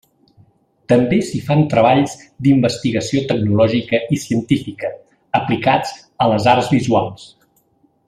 També 0.93 1.19
s'hi 1.27 1.41
fan 1.49 1.61
treballs 1.73 2.15
d'investigació 2.47 3.21
tecnològica 3.33 4.01
i 4.17 4.21
científica, 4.27 4.93
aplicats 5.43 5.97
a 6.27 6.31
les 6.35 6.53
arts 6.57 6.75
visuals. 6.79 7.33